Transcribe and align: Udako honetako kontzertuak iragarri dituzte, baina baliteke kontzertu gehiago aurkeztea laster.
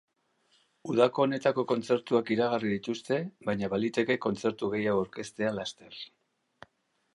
Udako 0.93 1.25
honetako 1.25 1.65
kontzertuak 1.71 2.31
iragarri 2.37 2.71
dituzte, 2.73 3.19
baina 3.51 3.71
baliteke 3.75 4.17
kontzertu 4.27 4.73
gehiago 4.79 5.05
aurkeztea 5.05 5.55
laster. 5.61 6.03